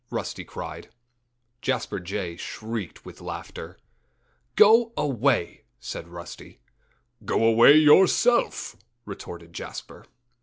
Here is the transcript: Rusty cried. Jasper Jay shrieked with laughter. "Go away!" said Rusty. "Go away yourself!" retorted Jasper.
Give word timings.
Rusty 0.09 0.43
cried. 0.43 0.89
Jasper 1.61 1.99
Jay 1.99 2.35
shrieked 2.35 3.05
with 3.05 3.21
laughter. 3.21 3.77
"Go 4.55 4.93
away!" 4.97 5.65
said 5.79 6.07
Rusty. 6.07 6.59
"Go 7.23 7.45
away 7.45 7.77
yourself!" 7.77 8.75
retorted 9.05 9.53
Jasper. 9.53 10.05